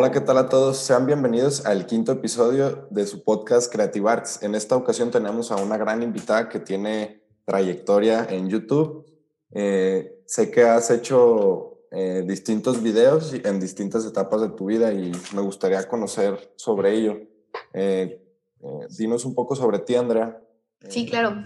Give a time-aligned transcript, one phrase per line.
[0.00, 0.76] Hola, ¿qué tal a todos?
[0.76, 4.44] Sean bienvenidos al quinto episodio de su podcast Creative Arts.
[4.44, 9.04] En esta ocasión tenemos a una gran invitada que tiene trayectoria en YouTube.
[9.50, 15.10] Eh, sé que has hecho eh, distintos videos en distintas etapas de tu vida y
[15.34, 17.18] me gustaría conocer sobre ello.
[17.74, 18.22] Eh,
[18.96, 20.40] dinos un poco sobre ti, Andrea.
[20.88, 21.42] Sí, claro.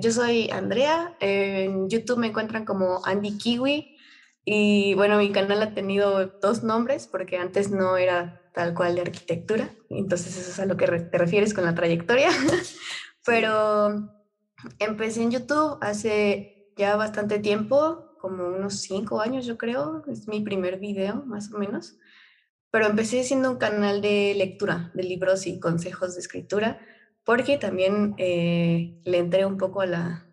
[0.00, 1.16] yo soy Andrea.
[1.20, 3.91] En YouTube me encuentran como Andy Kiwi.
[4.44, 9.02] Y bueno, mi canal ha tenido dos nombres porque antes no era tal cual de
[9.02, 9.70] arquitectura.
[9.88, 12.28] Entonces eso es a lo que te refieres con la trayectoria.
[13.24, 14.10] Pero
[14.78, 20.02] empecé en YouTube hace ya bastante tiempo, como unos cinco años yo creo.
[20.08, 21.96] Es mi primer video, más o menos.
[22.70, 26.80] Pero empecé siendo un canal de lectura de libros y consejos de escritura
[27.24, 30.26] porque también eh, le entré un poco a la,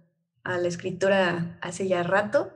[0.44, 2.52] a la escritura hace ya rato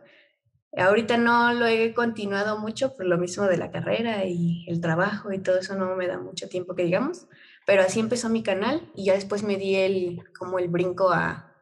[0.76, 5.32] Ahorita no lo he continuado mucho por lo mismo de la carrera y el trabajo
[5.32, 7.28] y todo eso no me da mucho tiempo que digamos,
[7.66, 11.54] pero así empezó mi canal y ya después me di el como el brinco a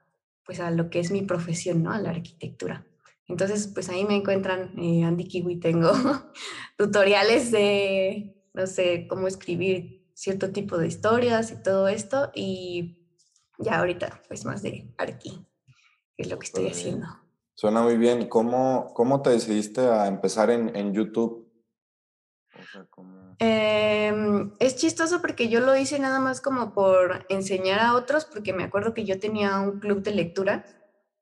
[0.45, 1.91] pues a lo que es mi profesión, ¿no?
[1.91, 2.85] A la arquitectura.
[3.27, 5.91] Entonces, pues ahí me encuentran eh, Andy Kiwi, tengo
[6.78, 13.07] tutoriales de, no sé, cómo escribir cierto tipo de historias y todo esto y
[13.57, 15.45] ya ahorita pues más de arqui,
[16.17, 17.07] que es lo que estoy haciendo.
[17.61, 18.27] Suena muy bien.
[18.27, 21.47] ¿Cómo, cómo te decidiste a empezar en, en YouTube?
[23.37, 28.51] Em, es chistoso porque yo lo hice nada más como por enseñar a otros, porque
[28.51, 30.65] me acuerdo que yo tenía un club de lectura.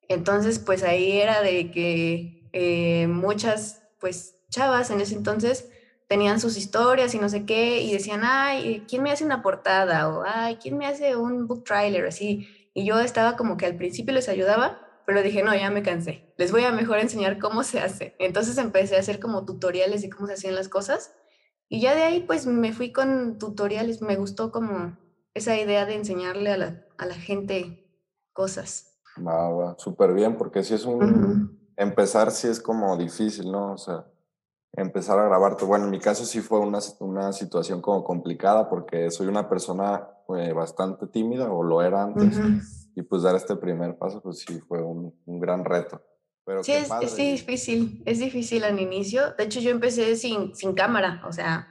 [0.07, 5.69] Entonces, pues ahí era de que eh, muchas, pues, chavas en ese entonces
[6.07, 10.07] tenían sus historias y no sé qué, y decían, ay, ¿quién me hace una portada?
[10.07, 12.05] O, ay, ¿quién me hace un book trailer?
[12.05, 12.47] Así.
[12.73, 16.31] Y yo estaba como que al principio les ayudaba, pero dije, no, ya me cansé,
[16.38, 18.15] les voy a mejor enseñar cómo se hace.
[18.19, 21.16] Entonces empecé a hacer como tutoriales de cómo se hacían las cosas
[21.67, 25.00] y ya de ahí pues me fui con tutoriales, me gustó como
[25.34, 27.91] esa idea de enseñarle a la, a la gente
[28.34, 29.00] cosas.
[29.17, 31.59] Va, va, súper bien, porque si es un...
[31.75, 33.73] Empezar sí es como difícil, ¿no?
[33.73, 34.05] O sea,
[34.74, 35.66] empezar a grabarte.
[35.66, 40.07] Bueno, en mi caso sí fue una, una situación como complicada porque soy una persona
[40.38, 42.40] eh, bastante tímida o lo era antes
[42.96, 46.02] y pues dar este primer paso, pues sí, fue un, un gran reto.
[46.46, 49.34] Pero sí, es, es, difícil, es difícil al inicio.
[49.38, 51.68] De hecho, yo empecé sin, sin cámara, o sea,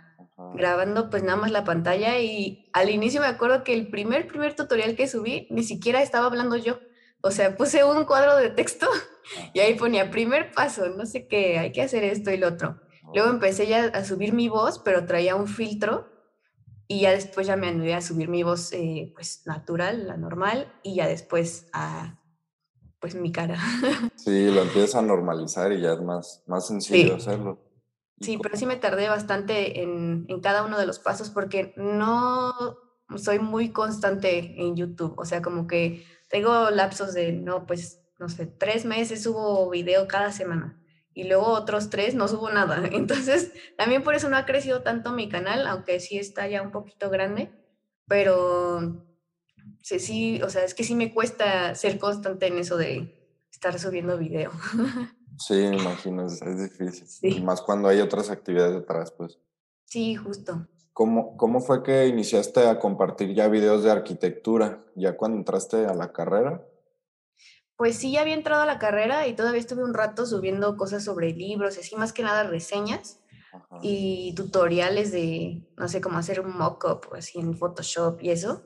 [0.55, 4.55] grabando pues nada más la pantalla y al inicio me acuerdo que el primer, primer
[4.55, 6.79] tutorial que subí ni siquiera estaba hablando yo.
[7.21, 8.87] O sea, puse un cuadro de texto
[9.53, 12.81] y ahí ponía primer paso, no sé qué, hay que hacer esto y lo otro.
[13.15, 16.09] Luego empecé ya a subir mi voz, pero traía un filtro
[16.87, 20.73] y ya después ya me animé a subir mi voz eh, pues natural, la normal,
[20.83, 22.19] y ya después a
[23.01, 23.57] pues mi cara.
[24.17, 27.59] Sí, lo empiezas a normalizar y ya es más, más sencillo hacerlo.
[28.21, 32.53] Sí, pero sí me tardé bastante en, en, cada uno de los pasos porque no
[33.17, 35.15] soy muy constante en YouTube.
[35.17, 40.09] O sea, como que tengo lapsos de, no, pues, no sé, tres meses subo video
[40.09, 40.79] cada semana
[41.19, 42.81] y luego otros tres no subo nada.
[42.93, 46.71] Entonces, también por eso no ha crecido tanto mi canal, aunque sí está ya un
[46.71, 47.51] poquito grande,
[48.07, 49.05] pero
[49.83, 53.13] sí, sí, o sea, es que sí me cuesta ser constante en eso de
[53.51, 54.53] estar subiendo video.
[55.41, 57.37] Sí, me imagino, es, difícil.
[57.37, 59.39] Y más cuando hay otras actividades detrás, pues.
[59.85, 60.67] Sí, justo.
[60.93, 64.85] ¿Cómo, ¿Cómo fue que iniciaste a compartir ya videos de arquitectura?
[64.97, 66.67] ¿Ya cuando entraste a la carrera?
[67.79, 71.05] Pues sí, ya había entrado a la carrera y todavía estuve un rato subiendo cosas
[71.05, 73.21] sobre libros, así más que nada reseñas
[73.83, 78.65] y tutoriales de, no sé, cómo hacer un mock-up así en Photoshop y eso.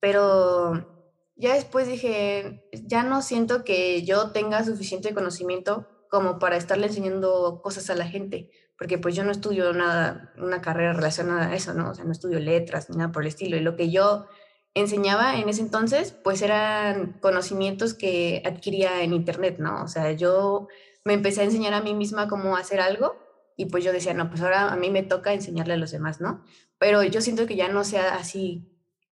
[0.00, 6.88] Pero ya después dije, ya no siento que yo tenga suficiente conocimiento como para estarle
[6.88, 11.54] enseñando cosas a la gente, porque pues yo no estudio nada, una carrera relacionada a
[11.54, 11.90] eso, ¿no?
[11.90, 13.56] O sea, no estudio letras ni nada por el estilo.
[13.56, 14.26] Y lo que yo
[14.74, 19.82] enseñaba en ese entonces, pues eran conocimientos que adquiría en internet, ¿no?
[19.82, 20.68] O sea, yo
[21.04, 23.16] me empecé a enseñar a mí misma cómo hacer algo
[23.56, 26.20] y pues yo decía, no, pues ahora a mí me toca enseñarle a los demás,
[26.20, 26.44] ¿no?
[26.78, 28.70] Pero yo siento que ya no sea así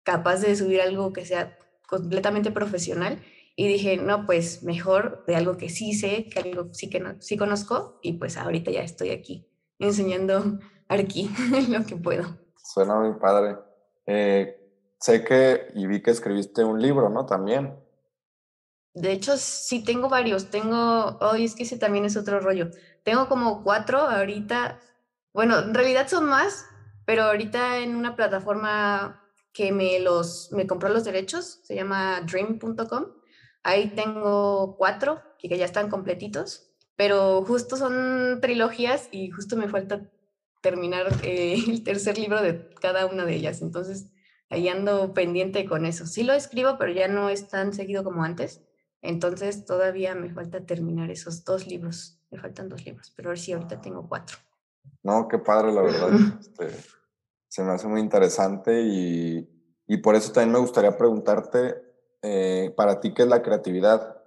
[0.02, 3.22] capaz de subir algo que sea completamente profesional
[3.56, 7.20] y dije, no, pues mejor de algo que sí sé, que algo sí que no,
[7.20, 9.46] sí conozco y pues ahorita ya estoy aquí
[9.78, 10.58] enseñando
[10.88, 11.30] aquí
[11.68, 12.38] lo que puedo.
[12.56, 13.56] Suena muy padre.
[14.06, 14.59] Eh,
[15.00, 17.26] sé que, y vi que escribiste un libro, ¿no?
[17.26, 17.74] También.
[18.94, 20.50] De hecho, sí tengo varios.
[20.50, 22.70] Tengo, hoy es que ese también es otro rollo.
[23.02, 24.78] Tengo como cuatro ahorita.
[25.32, 26.66] Bueno, en realidad son más,
[27.06, 33.06] pero ahorita en una plataforma que me los, me compró los derechos, se llama dream.com.
[33.62, 40.10] Ahí tengo cuatro que ya están completitos, pero justo son trilogías y justo me falta
[40.60, 43.62] terminar eh, el tercer libro de cada una de ellas.
[43.62, 44.10] Entonces,
[44.50, 46.06] ahí ando pendiente con eso.
[46.06, 48.60] Sí lo escribo, pero ya no es tan seguido como antes.
[49.00, 52.20] Entonces, todavía me falta terminar esos dos libros.
[52.30, 54.36] Me faltan dos libros, pero a ver si ahorita tengo cuatro.
[55.02, 56.10] No, qué padre, la verdad.
[56.40, 56.68] Este,
[57.48, 59.48] se me hace muy interesante y,
[59.86, 61.82] y, por eso también me gustaría preguntarte,
[62.22, 64.20] eh, para ti, ¿qué es la creatividad?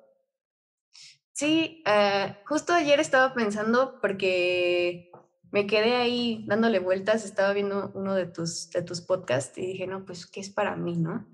[1.31, 5.09] Sí, uh, justo ayer estaba pensando porque
[5.53, 9.85] me quedé ahí dándole vueltas, estaba viendo uno de tus, de tus podcasts y dije,
[9.85, 11.27] no, pues, ¿qué es para mí, no?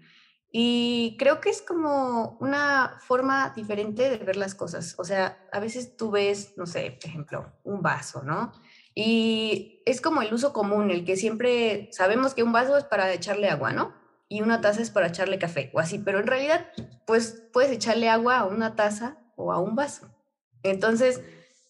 [0.52, 4.96] Y creo que es como una forma diferente de ver las cosas.
[4.98, 8.52] O sea, a veces tú ves, no sé, por ejemplo, un vaso, ¿no?
[8.94, 13.14] Y es como el uso común, el que siempre sabemos que un vaso es para
[13.14, 13.94] echarle agua, ¿no?
[14.28, 16.68] Y una taza es para echarle café o así, pero en realidad,
[17.08, 20.14] pues puedes echarle agua a una taza o a un vaso.
[20.62, 21.22] Entonces,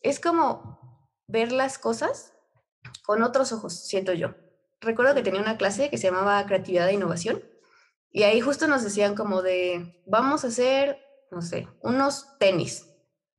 [0.01, 0.79] es como
[1.27, 2.33] ver las cosas
[3.05, 4.35] con otros ojos, siento yo.
[4.81, 7.43] Recuerdo que tenía una clase que se llamaba Creatividad e Innovación
[8.11, 10.99] y ahí justo nos decían como de, vamos a hacer,
[11.31, 12.87] no sé, unos tenis.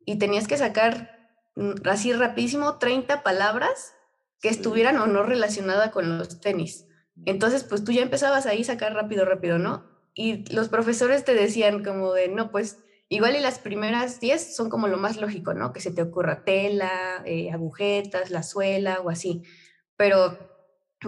[0.04, 3.94] Y tenías que sacar mm, así rapidísimo 30 palabras
[4.40, 6.86] que estuvieran o no relacionadas con los tenis.
[7.26, 9.84] Entonces, pues tú ya empezabas ahí a sacar rápido, rápido, ¿no?
[10.14, 12.78] Y los profesores te decían como de, no, pues
[13.10, 15.72] igual y las primeras 10 son como lo más lógico, ¿no?
[15.72, 19.42] Que se te ocurra tela, eh, agujetas, la suela o así.
[19.96, 20.38] Pero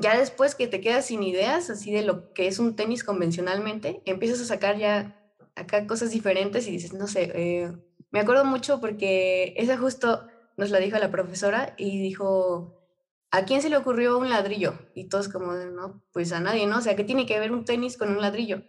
[0.01, 4.03] ya después que te quedas sin ideas, así de lo que es un tenis convencionalmente,
[4.05, 5.17] empiezas a sacar ya
[5.55, 7.73] acá cosas diferentes y dices, no sé, eh,
[8.11, 10.27] me acuerdo mucho porque esa justo
[10.57, 12.83] nos la dijo la profesora y dijo,
[13.31, 14.75] ¿a quién se le ocurrió un ladrillo?
[14.95, 16.79] Y todos como, no, pues a nadie, ¿no?
[16.79, 18.63] O sea, ¿qué tiene que ver un tenis con un ladrillo?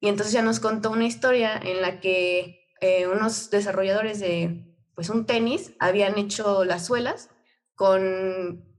[0.00, 5.10] Y entonces ya nos contó una historia en la que eh, unos desarrolladores de, pues
[5.10, 7.30] un tenis habían hecho las suelas
[7.74, 8.70] con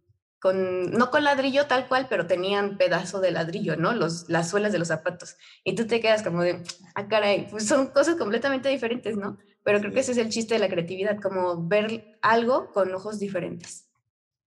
[0.43, 3.93] no con ladrillo tal cual, pero tenían pedazo de ladrillo, ¿no?
[3.93, 5.35] Los, las suelas de los zapatos.
[5.63, 6.63] Y tú te quedas como de,
[6.95, 9.37] ah, caray, pues son cosas completamente diferentes, ¿no?
[9.63, 13.19] Pero creo que ese es el chiste de la creatividad, como ver algo con ojos
[13.19, 13.87] diferentes.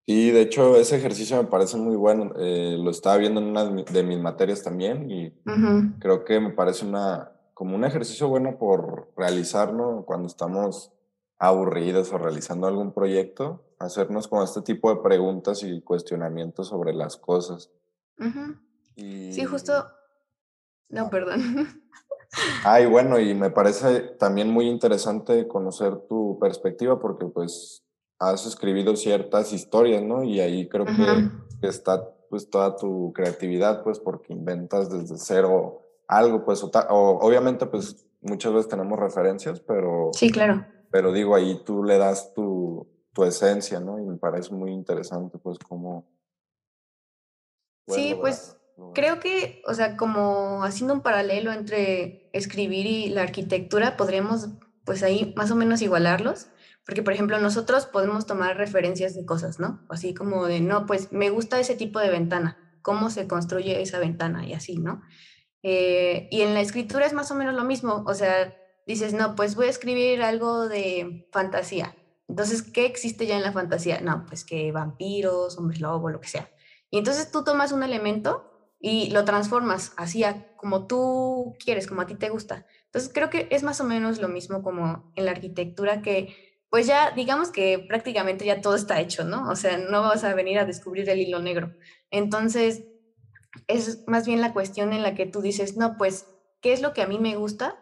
[0.07, 2.33] Y de hecho ese ejercicio me parece muy bueno.
[2.39, 5.33] Eh, lo estaba viendo en una de mis materias también y
[6.01, 10.93] creo que me parece una, como un ejercicio bueno por realizarlo cuando estamos
[11.39, 17.17] aburridos o realizando algún proyecto hacernos con este tipo de preguntas y cuestionamientos sobre las
[17.17, 17.71] cosas.
[18.97, 19.73] Sí, justo.
[20.89, 21.41] No, perdón.
[22.65, 27.85] Ay, bueno, y me parece también muy interesante conocer tu perspectiva porque pues
[28.19, 30.23] has escribido ciertas historias, ¿no?
[30.23, 36.45] Y ahí creo que está pues toda tu creatividad, pues porque inventas desde cero algo,
[36.45, 36.71] pues o,
[37.21, 40.11] obviamente pues muchas veces tenemos referencias, pero...
[40.13, 40.67] Sí, claro.
[40.91, 43.99] Pero digo, ahí tú le das tu, tu esencia, ¿no?
[43.99, 46.07] Y me parece muy interesante, pues, cómo...
[47.87, 48.57] Sí, pues
[48.95, 54.49] creo que, o sea, como haciendo un paralelo entre escribir y la arquitectura, podríamos,
[54.85, 56.49] pues ahí más o menos igualarlos,
[56.87, 59.81] porque, por ejemplo, nosotros podemos tomar referencias de cosas, ¿no?
[59.89, 63.99] Así como de, no, pues me gusta ese tipo de ventana, cómo se construye esa
[63.99, 65.03] ventana y así, ¿no?
[65.65, 68.55] Eh, y en la escritura es más o menos lo mismo, o sea,
[68.87, 71.97] dices, no, pues voy a escribir algo de fantasía,
[72.29, 74.01] entonces, ¿qué existe ya en la fantasía?
[74.01, 76.51] No, pues que vampiros, hombres lobo, lo que sea.
[76.91, 80.25] Y entonces tú tomas un elemento y lo transformas así
[80.57, 82.67] como tú quieres, como a ti te gusta.
[82.87, 86.89] Entonces, creo que es más o menos lo mismo como en la arquitectura que pues
[86.89, 89.49] ya digamos que prácticamente ya todo está hecho, ¿no?
[89.49, 91.73] O sea, no vas a venir a descubrir el hilo negro.
[92.11, 92.83] Entonces,
[93.69, 96.27] es más bien la cuestión en la que tú dices, no, pues,
[96.61, 97.77] ¿qué es lo que a mí me gusta?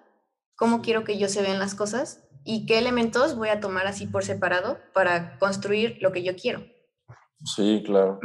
[0.57, 2.23] ¿Cómo quiero que yo se vean las cosas?
[2.45, 6.61] y qué elementos voy a tomar así por separado para construir lo que yo quiero.
[7.45, 8.21] Sí, claro.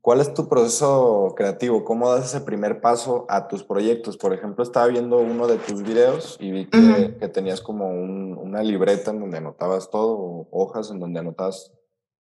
[0.00, 1.84] ¿Cuál es tu proceso creativo?
[1.84, 4.16] ¿Cómo das ese primer paso a tus proyectos?
[4.16, 9.10] Por ejemplo, estaba viendo uno de tus videos y vi que, tenías como una libreta
[9.10, 11.72] en donde anotabas todo, hojas en donde anotabas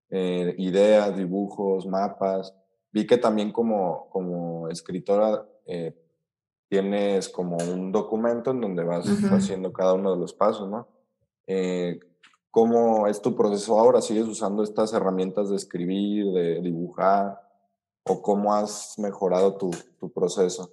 [0.10, 2.56] eh, ideas, dibujos, mapas.
[2.96, 5.94] Vi que también como, como escritora eh,
[6.70, 10.88] tienes como un documento en donde vas haciendo cada uno de los pasos, ¿no?
[11.46, 12.00] Eh,
[12.50, 14.00] ¿Cómo es tu proceso ahora?
[14.00, 17.42] ¿Sigues usando estas herramientas de escribir, de dibujar?
[18.06, 20.72] ¿O cómo has mejorado tu, tu proceso?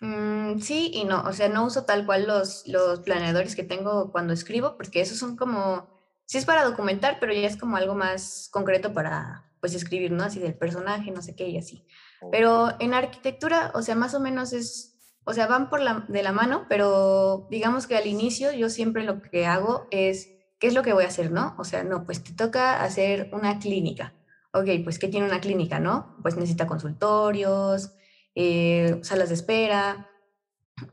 [0.00, 4.12] Mm, sí y no, o sea, no uso tal cual los, los planeadores que tengo
[4.12, 5.90] cuando escribo, porque esos son como,
[6.24, 10.24] sí es para documentar, pero ya es como algo más concreto para, pues, escribir, ¿no?
[10.24, 11.86] Así del personaje, no sé qué y así.
[12.30, 14.86] Pero en arquitectura, o sea, más o menos es
[15.24, 19.04] o sea, van por la, de la mano, pero digamos que al inicio yo siempre
[19.04, 21.54] lo que hago es, ¿qué es lo que voy a hacer, no?
[21.58, 24.14] O sea, no, pues te toca hacer una clínica
[24.52, 26.16] ok, pues ¿qué tiene una clínica, no?
[26.22, 27.92] Pues necesita consultorios,
[28.34, 30.08] eh, salas de espera.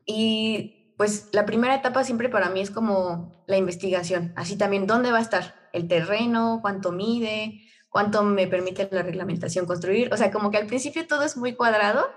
[0.05, 4.33] Y pues la primera etapa siempre para mí es como la investigación.
[4.35, 5.55] Así también, ¿dónde va a estar?
[5.73, 10.13] El terreno, cuánto mide, cuánto me permite la reglamentación construir.
[10.13, 12.09] O sea, como que al principio todo es muy cuadrado,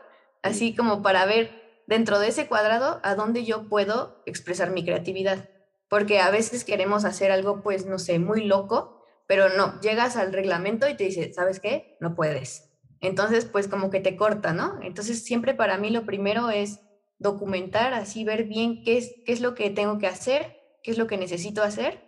[0.42, 5.48] así como para ver dentro de ese cuadrado a dónde yo puedo expresar mi creatividad.
[5.88, 10.32] Porque a veces queremos hacer algo, pues, no sé, muy loco, pero no, llegas al
[10.32, 11.96] reglamento y te dice, ¿sabes qué?
[12.00, 12.70] No puedes.
[13.00, 14.78] Entonces, pues como que te corta, ¿no?
[14.82, 16.80] Entonces, siempre para mí lo primero es
[17.18, 20.98] documentar, así ver bien qué es, qué es lo que tengo que hacer, qué es
[20.98, 22.02] lo que necesito hacer,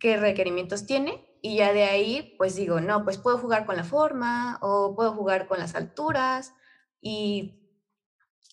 [0.00, 3.84] qué requerimientos tiene, y ya de ahí, pues digo, no, pues puedo jugar con la
[3.84, 6.54] forma o puedo jugar con las alturas,
[7.02, 7.60] y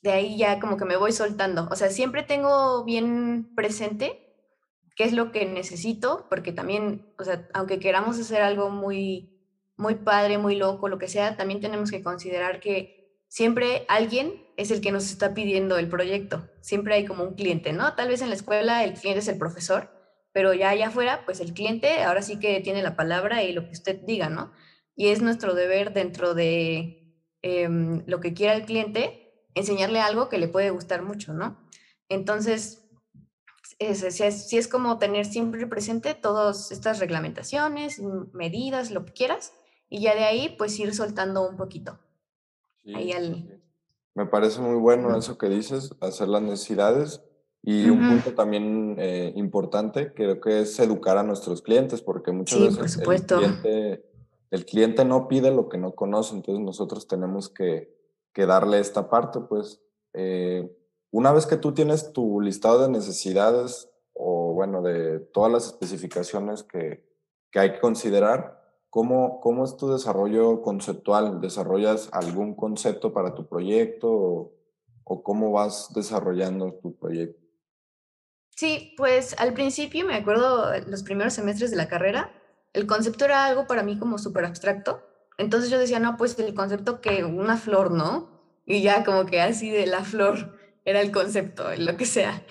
[0.03, 1.69] de ahí ya como que me voy soltando.
[1.71, 4.35] O sea, siempre tengo bien presente
[4.97, 9.29] qué es lo que necesito, porque también, o sea, aunque queramos hacer algo muy
[9.77, 14.69] muy padre, muy loco, lo que sea, también tenemos que considerar que siempre alguien es
[14.69, 16.49] el que nos está pidiendo el proyecto.
[16.59, 17.95] Siempre hay como un cliente, ¿no?
[17.95, 19.89] Tal vez en la escuela el cliente es el profesor,
[20.33, 23.65] pero ya allá afuera, pues el cliente ahora sí que tiene la palabra y lo
[23.65, 24.51] que usted diga, ¿no?
[24.95, 30.37] Y es nuestro deber dentro de em, lo que quiera el cliente, enseñarle algo que
[30.37, 31.57] le puede gustar mucho, ¿no?
[32.09, 32.81] Entonces,
[33.79, 37.99] si es, es como tener siempre presente todas estas reglamentaciones,
[38.33, 39.53] medidas, lo que quieras,
[39.89, 41.99] y ya de ahí pues ir soltando un poquito.
[44.13, 47.21] Me parece muy bueno eso que dices, hacer las necesidades
[47.63, 52.75] y un punto también eh, importante creo que es educar a nuestros clientes porque muchas
[52.77, 54.05] veces El, cliente,
[54.49, 57.95] el cliente no pide lo que no conoce, entonces nosotros tenemos que,
[58.33, 59.81] que darle esta parte, pues
[60.13, 60.75] eh,
[61.11, 66.63] una vez que tú tienes tu listado de necesidades o bueno, de todas las especificaciones
[66.63, 67.05] que,
[67.51, 71.39] que hay que considerar, ¿Cómo, ¿Cómo es tu desarrollo conceptual?
[71.39, 74.51] ¿Desarrollas algún concepto para tu proyecto
[75.05, 77.40] o, cómo vas desarrollando tu proyecto?
[78.61, 82.31] Sí, pues al principio me acuerdo los primeros semestres de la carrera,
[82.73, 85.01] el concepto era algo para mí como súper abstracto.
[85.39, 88.29] Entonces yo decía, no, pues el concepto que una flor, ¿no?
[88.67, 92.43] Y ya como que así de la flor era el concepto, lo que sea.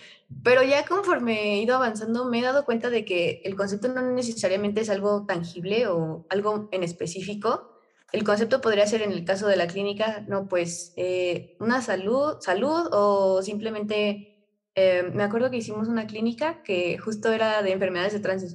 [0.42, 4.02] Pero ya conforme he ido avanzando me he dado cuenta de que el concepto no
[4.02, 7.78] necesariamente es algo tangible o algo en específico.
[8.10, 12.38] El concepto podría ser en el caso de la clínica, no, pues eh, una salud,
[12.40, 14.39] salud o simplemente,
[14.74, 18.12] eh, me acuerdo que hicimos una clínica que justo era de enfermedades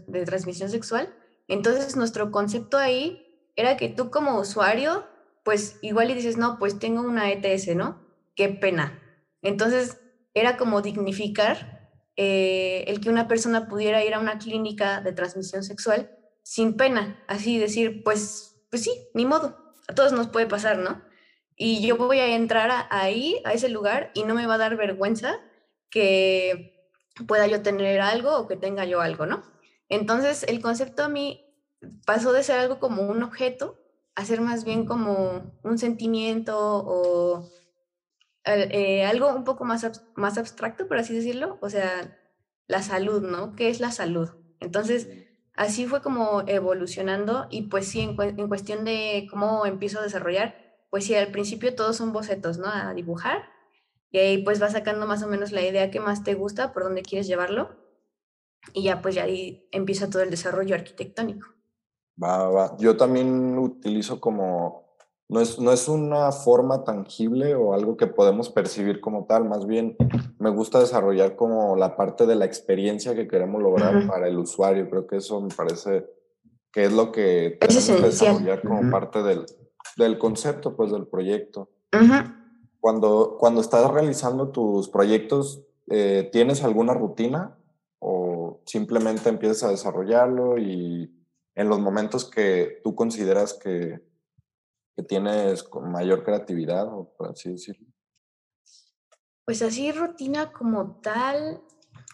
[0.07, 1.13] de, transmisión sexual.
[1.47, 3.21] Entonces nuestro concepto ahí
[3.55, 5.05] era que tú como usuario,
[5.43, 8.01] pues igual y dices, no, pues tengo una ETS, ¿no?
[8.35, 9.01] Qué pena.
[9.41, 9.99] Entonces
[10.33, 15.63] era como dignificar eh, el que una persona pudiera ir a una clínica de transmisión
[15.63, 16.11] sexual
[16.43, 21.01] sin pena, así decir, pues, pues sí, ni modo, a todos nos puede pasar, ¿no?
[21.55, 24.77] Y yo voy a entrar ahí, a ese lugar, y no me va a dar
[24.77, 25.39] vergüenza
[25.95, 26.91] que
[27.25, 29.43] pueda yo tener algo o que tenga yo algo, ¿no?
[29.87, 31.55] Entonces, el concepto a mí
[32.05, 33.79] pasó de ser algo como un objeto
[34.13, 37.49] a ser más bien como un sentimiento o
[38.43, 42.19] eh, algo un poco más, más abstracto, por así decirlo, o sea,
[42.67, 43.55] la salud, ¿no?
[43.55, 44.31] ¿Qué es la salud?
[44.59, 45.07] Entonces,
[45.53, 50.57] así fue como evolucionando y pues sí, en, en, cuestión de cómo empiezo a desarrollar,
[50.89, 52.67] pues sí, al principio todos son bocetos, ¿no?
[52.67, 53.54] A dibujar
[54.15, 56.83] y ahí pues vas sacando más o menos la idea que más te gusta, por
[56.83, 57.71] dónde quieres llevarlo
[58.71, 61.49] y ya pues ya ahí empieza todo el desarrollo arquitectónico.
[62.21, 62.77] Va, va.
[62.77, 64.85] Yo también utilizo como
[65.27, 69.67] no es, no es una forma tangible o algo que podemos percibir como tal, más
[69.67, 69.97] bien
[70.39, 74.89] me gusta desarrollar como la parte de la experiencia que queremos lograr para el usuario.
[74.89, 76.05] Creo que eso me parece
[76.71, 79.45] que es lo que tenemos que desarrollar como parte del,
[79.97, 81.69] del, concepto, pues del proyecto.
[82.85, 87.57] Cuando, cuando estás realizando tus proyectos, eh, ¿tienes alguna rutina
[87.97, 91.11] o simplemente empiezas a desarrollarlo y
[91.55, 94.03] en los momentos que tú consideras que
[94.95, 96.87] que tienes mayor creatividad,
[97.17, 97.87] por así decirlo?
[99.45, 101.63] Pues así rutina como tal,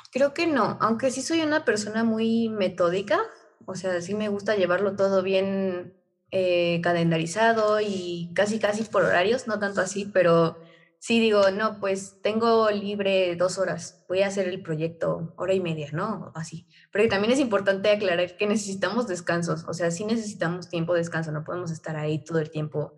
[0.09, 3.19] creo que no, aunque sí soy una persona muy metódica,
[3.65, 6.00] o sea, sí me gusta llevarlo todo bien
[6.31, 10.57] eh, calendarizado y casi casi por horarios, no tanto así, pero
[10.99, 15.59] sí digo, no, pues tengo libre dos horas, voy a hacer el proyecto hora y
[15.59, 16.31] media, ¿no?
[16.35, 16.67] Así.
[16.91, 21.31] Pero también es importante aclarar que necesitamos descansos, o sea, sí necesitamos tiempo de descanso,
[21.31, 22.93] no podemos estar ahí todo el tiempo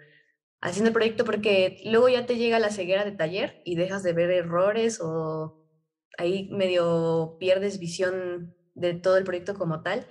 [0.61, 4.13] haciendo el proyecto porque luego ya te llega la ceguera de taller y dejas de
[4.13, 5.61] ver errores o
[6.17, 10.05] ahí medio pierdes visión de todo el proyecto como tal.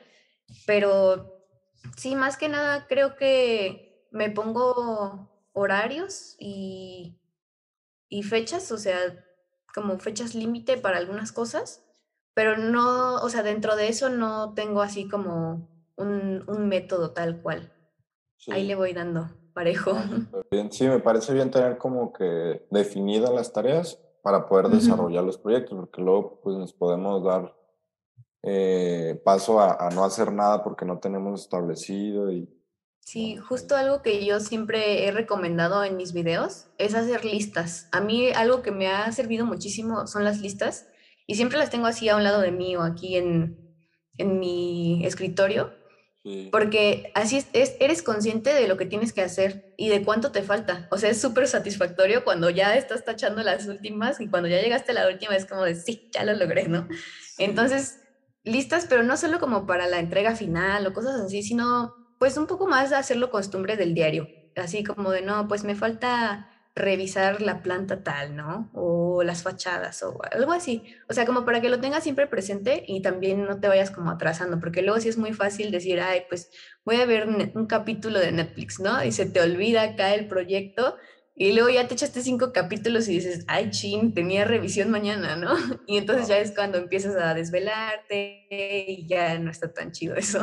[0.67, 1.32] Pero
[1.97, 7.19] Sí, más que nada creo que me pongo horarios y,
[8.09, 8.99] y fechas, o sea,
[9.75, 11.85] como fechas límite para algunas cosas,
[12.35, 17.43] pero no, o sea, dentro de eso no tengo así como un, un método tal
[17.43, 17.73] cual.
[18.51, 19.93] Ahí le voy dando parejo.
[20.51, 20.73] bien.
[20.73, 25.77] Sí, me parece bien tener como que definidas las tareas para poder desarrollar los proyectos,
[25.77, 27.55] porque luego pues nos podemos dar
[28.43, 32.49] eh, paso a, no hacer nada porque no tenemos establecido y...
[33.01, 37.89] Sí, justo algo que yo siempre he recomendado en mis videos es hacer listas.
[37.91, 40.87] A mí algo que me ha servido muchísimo son las listas
[41.27, 43.59] y siempre las tengo así a un lado de mí o aquí en,
[44.19, 45.73] en mi escritorio
[46.53, 50.43] porque así es, eres consciente de lo que tienes que hacer y de cuánto te
[50.43, 50.87] falta.
[50.93, 54.93] O sea, es súper satisfactorio cuando ya estás tachando las últimas y cuando ya llegaste
[54.93, 56.87] a la última es como de, sí, ya lo logré, ¿no?
[57.39, 57.99] Entonces,
[58.45, 62.47] listas, pero no solo como para la entrega final o cosas así, sino pues un
[62.47, 64.29] poco más de hacerlo costumbre del diario.
[64.57, 68.71] Así como de, no, pues me falta revisar la planta tal, ¿no?
[68.73, 70.83] O las fachadas o algo así.
[71.09, 74.11] O sea, como para que lo tengas siempre presente y también no te vayas como
[74.11, 76.51] atrasando, porque luego sí es muy fácil decir, ay, pues
[76.85, 79.05] voy a ver un capítulo de Netflix, ¿no?
[79.05, 80.97] Y se te olvida acá el proyecto
[81.35, 85.51] y luego ya te echaste cinco capítulos y dices, ay, chin, tenía revisión mañana, ¿no?
[85.87, 88.47] Y entonces ya es cuando empiezas a desvelarte
[88.89, 90.41] y ya no está tan chido eso.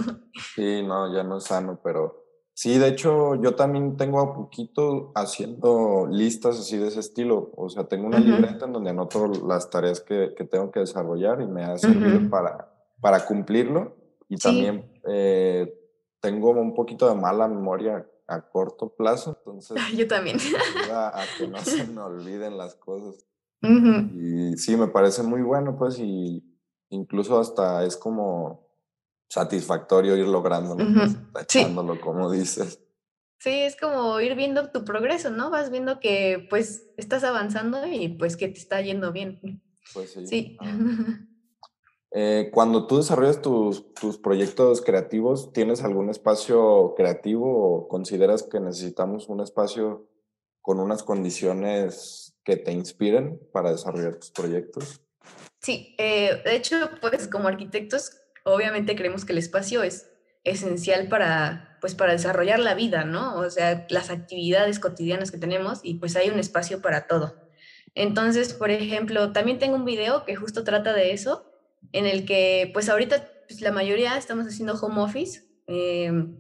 [0.55, 2.19] Sí, no, ya no es sano, pero
[2.59, 7.53] Sí, de hecho, yo también tengo a poquito haciendo listas así de ese estilo.
[7.55, 11.39] O sea, tengo una libreta en donde anoto las tareas que, que, tengo que desarrollar
[11.39, 12.69] y me ha servido para,
[12.99, 13.95] para cumplirlo.
[14.27, 15.73] Y también eh,
[16.19, 19.77] tengo un poquito de mala memoria a corto plazo, entonces...
[19.95, 20.37] Yo también.
[20.77, 23.25] Ayuda a que no se me olviden las cosas.
[23.61, 26.43] Y sí, me parece muy bueno, pues, y
[26.89, 28.69] incluso hasta es como
[29.27, 32.81] satisfactorio ir lográndolo, uh como dices.
[33.39, 35.49] Sí, es como ir viendo tu progreso, ¿no?
[35.49, 39.61] Vas viendo que pues estás avanzando y pues que te está yendo bien.
[39.93, 40.27] Pues sí.
[40.27, 40.57] sí.
[42.11, 48.59] Eh, cuando tú desarrollas tus, tus, proyectos creativos, ¿tienes algún espacio creativo o consideras que
[48.59, 50.07] necesitamos un espacio
[50.61, 55.01] con unas condiciones que te inspiren para desarrollar tus proyectos?
[55.61, 60.09] Sí, eh, de hecho, pues como arquitectos obviamente creemos que el espacio es
[60.43, 63.35] esencial para, pues, para desarrollar la vida, ¿no?
[63.35, 67.35] O sea, las actividades cotidianas que tenemos y pues hay un espacio para todo.
[67.95, 71.48] Entonces, por ejemplo, también tengo un video que justo trata de eso,
[71.91, 76.37] en el que pues ahorita pues, la mayoría estamos haciendo home office, em,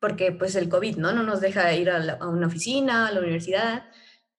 [0.00, 1.12] porque pues el COVID, ¿no?
[1.12, 3.84] No nos deja ir a, una oficina, a la universidad,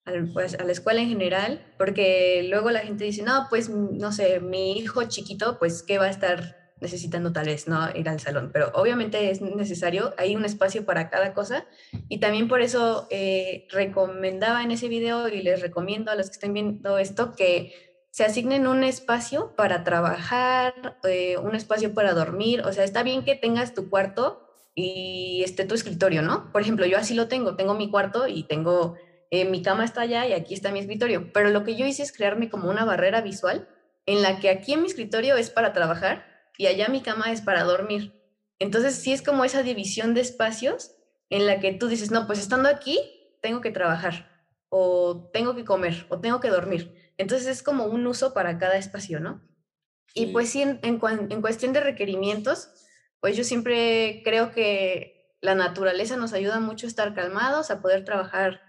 [0.05, 4.11] a, pues, a la escuela en general, porque luego la gente dice, no, pues no
[4.11, 8.19] sé, mi hijo chiquito, pues, ¿qué va a estar necesitando tal vez no ir al
[8.19, 11.65] salón, pero obviamente es necesario, hay un espacio para cada cosa
[12.09, 16.33] y también por eso eh, recomendaba en ese video y les recomiendo a los que
[16.33, 22.61] estén viendo esto que se asignen un espacio para trabajar, eh, un espacio para dormir,
[22.61, 26.49] o sea, está bien que tengas tu cuarto y esté tu escritorio, ¿no?
[26.53, 28.95] Por ejemplo, yo así lo tengo, tengo mi cuarto y tengo,
[29.31, 32.03] eh, mi cama está allá y aquí está mi escritorio, pero lo que yo hice
[32.03, 33.67] es crearme como una barrera visual
[34.05, 36.25] en la que aquí en mi escritorio es para trabajar
[36.57, 38.13] y allá mi cama es para dormir.
[38.59, 40.95] Entonces sí es como esa división de espacios
[41.29, 42.97] en la que tú dices, no, pues estando aquí
[43.41, 44.31] tengo que trabajar
[44.69, 47.04] o tengo que comer o tengo que dormir.
[47.17, 49.41] Entonces es como un uso para cada espacio, ¿no?
[50.13, 50.99] Y pues sí, en, en,
[51.29, 52.69] en cuestión de requerimientos,
[53.19, 58.05] pues yo siempre creo que la naturaleza nos ayuda mucho a estar calmados, a poder
[58.05, 58.61] trabajar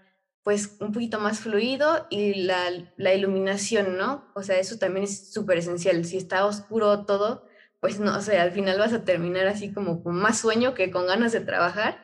[0.43, 2.57] pues un poquito más fluido y la,
[2.95, 4.31] la iluminación, ¿no?
[4.33, 6.05] O sea, eso también es súper esencial.
[6.05, 7.45] Si está oscuro todo,
[7.81, 10.73] pues no o sé, sea, al final vas a terminar así como con más sueño
[10.73, 12.01] que con ganas de trabajar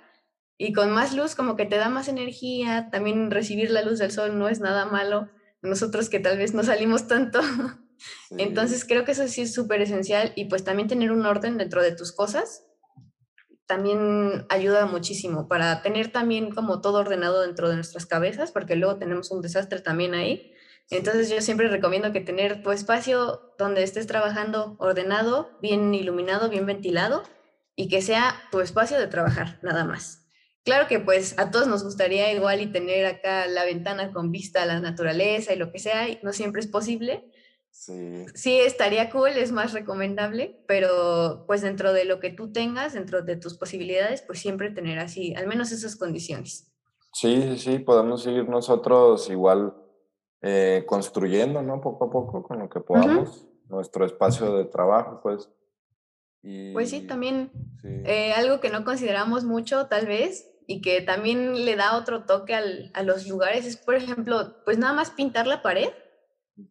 [0.58, 4.12] y con más luz como que te da más energía, también recibir la luz del
[4.12, 5.30] sol no es nada malo,
[5.64, 7.40] nosotros que tal vez no salimos tanto.
[8.32, 11.82] Entonces creo que eso sí es súper esencial y pues también tener un orden dentro
[11.82, 12.64] de tus cosas
[13.66, 18.98] también ayuda muchísimo para tener también como todo ordenado dentro de nuestras cabezas, porque luego
[18.98, 20.54] tenemos un desastre también ahí.
[20.90, 26.66] Entonces yo siempre recomiendo que tener tu espacio donde estés trabajando ordenado, bien iluminado, bien
[26.66, 27.24] ventilado
[27.76, 30.23] y que sea tu espacio de trabajar, nada más.
[30.64, 34.64] Claro que pues a todos nos gustaría igual y tener acá la ventana con vista
[34.64, 37.30] a la naturaleza y lo que sea, y no siempre es posible.
[37.76, 38.26] Sí.
[38.36, 43.24] sí, estaría cool, es más recomendable, pero pues dentro de lo que tú tengas, dentro
[43.24, 46.72] de tus posibilidades, pues siempre tener así, al menos esas condiciones.
[47.14, 49.74] Sí, sí, sí, podemos ir nosotros igual
[50.44, 51.82] eh, construyendo, ¿no?
[51.82, 55.50] Poco a poco, con lo que podamos, nuestro espacio de trabajo, pues.
[56.44, 57.52] Y, pues sí, también
[57.84, 62.56] Eh, algo que no consideramos mucho, tal vez, y que también le da otro toque
[62.56, 65.90] a los lugares es, por ejemplo, pues nada más pintar la pared.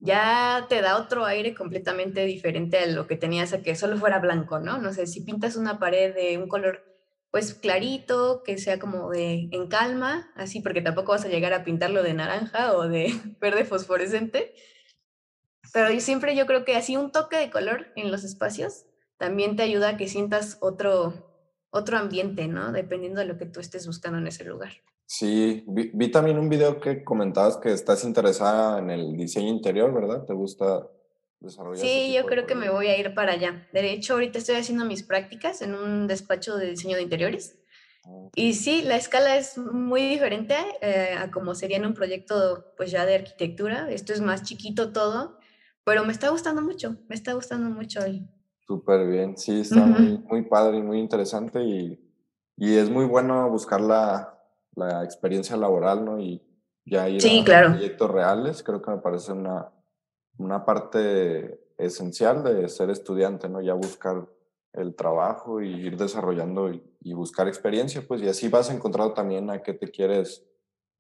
[0.01, 4.21] Ya te da otro aire completamente diferente a lo que tenías a que solo fuera
[4.21, 4.79] blanco, ¿no?
[4.79, 6.85] No sé, si pintas una pared de un color
[7.33, 11.65] pues clarito, que sea como de en calma, así porque tampoco vas a llegar a
[11.65, 14.55] pintarlo de naranja o de verde fosforescente.
[15.73, 18.85] Pero yo siempre yo creo que así un toque de color en los espacios
[19.23, 21.32] también te ayuda a que sientas otro,
[21.73, 22.71] otro ambiente, ¿no?
[22.71, 24.73] Dependiendo de lo que tú estés buscando en ese lugar.
[25.07, 30.25] Sí, vi, también un video que comentabas que estás interesada en el diseño interior, ¿verdad?
[30.25, 30.87] ¿Te gusta
[31.41, 31.85] desarrollar?
[31.85, 33.67] Sí, yo creo que me voy a ir para allá.
[33.73, 37.59] De hecho, ahorita estoy haciendo mis prácticas en un despacho de diseño de interiores.
[38.35, 42.91] Y sí, la escala es muy diferente eh, a como sería en un proyecto pues
[42.91, 43.91] ya de arquitectura.
[43.91, 45.39] Esto es más chiquito todo,
[45.85, 48.01] pero me está gustando mucho, me está gustando mucho.
[48.01, 48.27] hoy.
[48.67, 51.99] Súper bien, sí, está muy, muy padre y muy interesante y,
[52.57, 54.39] y es muy bueno buscar la,
[54.77, 56.21] la, experiencia laboral, ¿no?
[56.21, 56.41] Y
[56.85, 59.71] ya ir a proyectos reales, creo que me parece una,
[60.39, 63.61] una parte esencial de ser estudiante, ¿no?
[63.61, 64.29] Ya buscar
[64.73, 69.63] el trabajo y ir desarrollando y, buscar experiencia, pues, y así vas encontrando también a
[69.63, 70.45] qué te quieres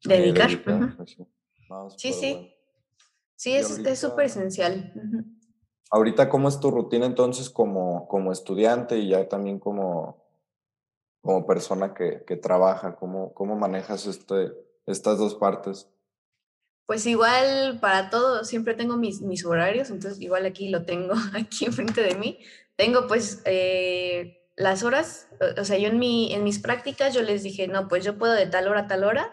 [0.04, 0.96] eh, dedicar.
[0.96, 1.16] Pues
[1.96, 2.54] sí, sí.
[3.36, 4.92] Sí, es súper esencial.
[5.94, 10.24] Ahorita, ¿cómo es tu rutina entonces como, como estudiante y ya también como,
[11.20, 12.96] como persona que, que trabaja?
[12.96, 14.54] ¿Cómo, ¿Cómo manejas este,
[14.86, 15.86] estas dos partes?
[16.86, 21.66] Pues igual para todo, siempre tengo mis, mis horarios, entonces igual aquí lo tengo aquí
[21.66, 22.38] enfrente de mí.
[22.76, 25.28] Tengo pues eh, las horas,
[25.58, 28.32] o sea, yo en, mi, en mis prácticas yo les dije, no, pues yo puedo
[28.32, 29.30] de tal hora a tal hora,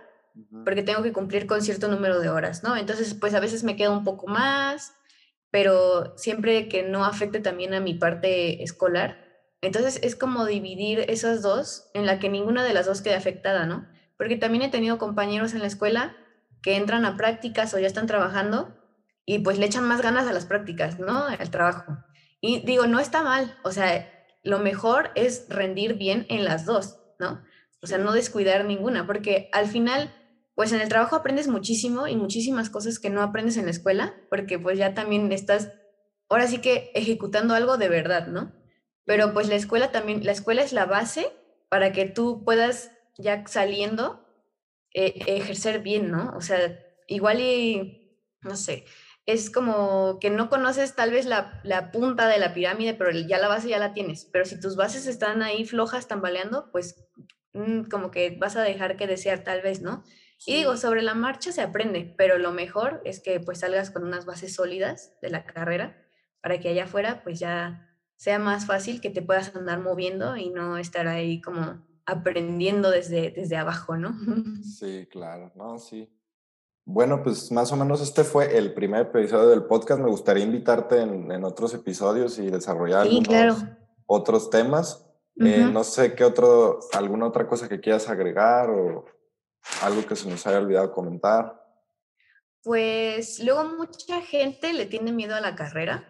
[0.66, 2.76] porque tengo que cumplir con cierto número de horas, ¿no?
[2.76, 4.94] Entonces, pues a veces me quedo un poco más,
[5.52, 9.26] pero siempre que no afecte también a mi parte escolar.
[9.62, 13.66] Entonces es como dividir esas dos en la que ninguna de las dos quede afectada,
[13.66, 13.88] ¿no?
[14.18, 16.16] Porque también he tenido compañeros en la escuela
[16.62, 18.76] que entran a prácticas o ya están trabajando
[19.26, 21.26] y pues le echan más ganas a las prácticas, ¿no?
[21.26, 21.98] Al trabajo.
[22.42, 24.10] Y digo, no está mal, o sea,
[24.44, 27.44] lo mejor es rendir bien en las dos, ¿no?
[27.82, 30.14] O sea, no descuidar ninguna, porque al final
[30.60, 34.18] pues en el trabajo aprendes muchísimo y muchísimas cosas que no aprendes en la escuela,
[34.30, 35.72] porque pues ya también estás,
[36.28, 38.52] ahora sí que ejecutando algo de verdad, ¿no?
[39.06, 41.32] Pero pues la escuela también, la escuela es la base
[41.70, 44.28] para que tú puedas ya saliendo
[44.94, 46.34] eh, ejercer bien, ¿no?
[46.36, 48.84] O sea, igual y, no sé,
[49.26, 53.40] es como que no conoces tal vez la, la, punta de la pirámide, pero ya
[53.40, 54.26] la base ya la tienes.
[54.26, 57.08] Pero si tus bases están ahí flojas, tambaleando, pues
[57.54, 60.04] mm, como que vas a dejar que desear tal vez, ¿no?
[60.46, 64.04] Y digo, sobre la marcha se aprende, pero lo mejor es que pues salgas con
[64.04, 65.98] unas bases sólidas de la carrera
[66.42, 70.50] para que allá afuera pues ya sea más fácil que te puedas andar moviendo y
[70.50, 74.14] no estar ahí como aprendiendo desde, desde abajo, ¿no?
[74.64, 76.10] Sí, claro, no, sí.
[76.86, 80.02] Bueno, pues más o menos este fue el primer episodio del podcast.
[80.02, 83.08] Me gustaría invitarte en, otros episodios y desarrollar
[84.08, 85.06] otros temas.
[85.36, 89.06] Eh, no sé qué otro, alguna otra cosa que quieras agregar o
[89.82, 91.64] ¿Algo que se nos haya olvidado comentar?
[92.64, 96.04] Pues luego mucha gente le tiene miedo a la carrera.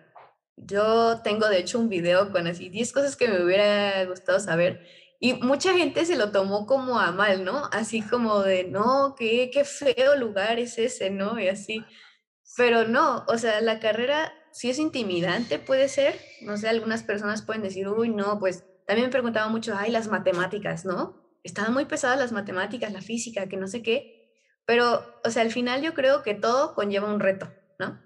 [0.56, 4.86] Yo tengo de hecho un video con así 10 cosas que me hubiera gustado saber
[5.20, 7.70] y mucha gente se lo tomó como a mal, ¿no?
[7.74, 11.38] Así como de, no, qué, qué feo lugar es ese, ¿no?
[11.38, 11.84] Y así.
[12.56, 16.18] Pero no, o sea, la carrera sí es intimidante, puede ser.
[16.42, 20.08] No sé, algunas personas pueden decir, uy, no, pues también me preguntaba mucho, ay, las
[20.08, 21.29] matemáticas, ¿no?
[21.44, 24.20] Estaban muy pesadas las matemáticas, la física, que no sé qué,
[24.66, 28.00] pero, o sea, al final yo creo que todo conlleva un reto, ¿no?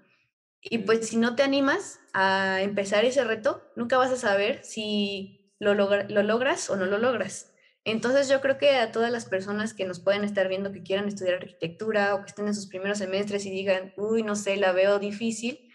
[0.62, 5.52] Y pues si no te animas a empezar ese reto, nunca vas a saber si
[5.58, 7.52] lo, lo logras o no lo logras.
[7.84, 11.06] Entonces yo creo que a todas las personas que nos pueden estar viendo que quieran
[11.06, 14.72] estudiar arquitectura o que estén en sus primeros semestres y digan, uy, no sé, la
[14.72, 15.70] veo difícil,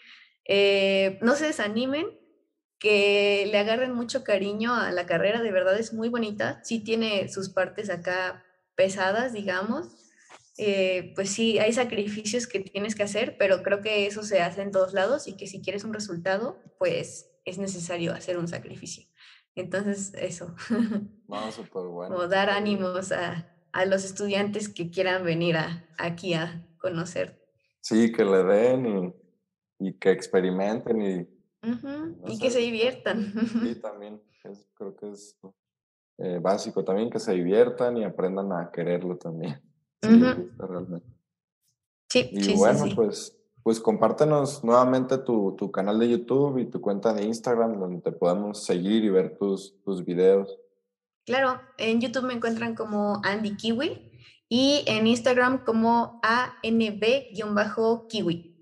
[0.45, 2.18] eh, no se desanimen,
[2.79, 7.27] que le agarren mucho cariño a la carrera, de verdad es muy bonita, sí tiene
[7.29, 8.43] sus partes acá
[8.75, 9.87] pesadas, digamos,
[10.57, 14.61] eh, pues sí, hay sacrificios que tienes que hacer, pero creo que eso se hace
[14.61, 19.05] en todos lados y que si quieres un resultado, pues es necesario hacer un sacrificio.
[19.55, 20.55] Entonces, eso.
[21.27, 22.15] No, súper bueno.
[22.15, 27.39] O dar ánimos a, a, los estudiantes que quieran venir a, aquí a conocer.
[27.81, 29.13] Sí, que le den
[29.79, 31.38] y, y que experimenten y
[32.27, 33.33] y que se diviertan.
[33.61, 34.21] Sí, también.
[34.73, 35.37] creo que es
[36.17, 39.61] eh, básico también, que se diviertan y aprendan a quererlo también.
[40.01, 40.09] Sí,
[40.57, 41.05] realmente.
[42.09, 47.13] Sí, y bueno, pues pues compártenos nuevamente tu, tu, canal de YouTube y tu cuenta
[47.13, 50.57] de Instagram donde te podamos seguir y ver tus, tus videos.
[51.25, 54.11] Claro, en YouTube me encuentran como Andy Kiwi
[54.47, 57.37] y en Instagram como ANB-Kiwi.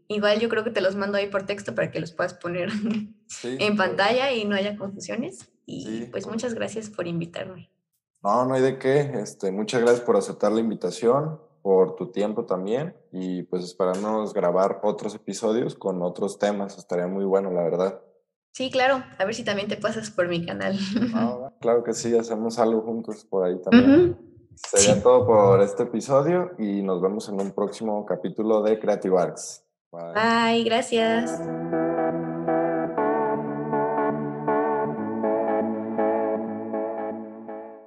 [0.08, 2.70] Igual yo creo que te los mando ahí por texto para que los puedas poner
[3.44, 5.50] en pantalla y no haya confusiones.
[5.66, 7.70] Y pues muchas gracias por invitarme.
[8.24, 9.02] No, no hay de qué.
[9.16, 14.80] Este, muchas gracias por aceptar la invitación, por tu tiempo también y pues esperamos grabar
[14.84, 16.78] otros episodios con otros temas.
[16.78, 18.02] Estaría muy bueno, la verdad.
[18.54, 19.04] Sí, claro.
[19.18, 20.78] A ver si también te pasas por mi canal.
[21.14, 24.18] Ah, claro que sí, hacemos algo juntos por ahí también.
[24.56, 29.67] Sería todo por este episodio y nos vemos en un próximo capítulo de Creative Arts.
[30.14, 31.42] Bye, gracias.